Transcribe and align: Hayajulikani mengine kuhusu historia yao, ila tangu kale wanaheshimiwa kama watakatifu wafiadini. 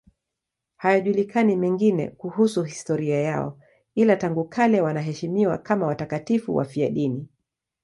Hayajulikani 0.75 1.55
mengine 1.55 2.07
kuhusu 2.09 2.63
historia 2.63 3.21
yao, 3.21 3.59
ila 3.95 4.15
tangu 4.15 4.43
kale 4.45 4.81
wanaheshimiwa 4.81 5.57
kama 5.57 5.85
watakatifu 5.87 6.55
wafiadini. 6.55 7.27